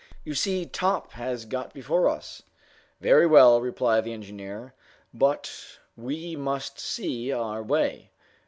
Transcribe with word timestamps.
"You 0.23 0.33
see 0.33 0.65
Top 0.65 1.11
has 1.11 1.45
got 1.45 1.75
before 1.75 2.09
us!" 2.09 2.41
"Very 3.01 3.27
well," 3.27 3.61
replied 3.61 4.03
the 4.03 4.13
engineer. 4.13 4.73
"But 5.13 5.51
we 5.95 6.35
must 6.35 6.79
see 6.79 7.31
our 7.31 7.61
way. 7.61 8.09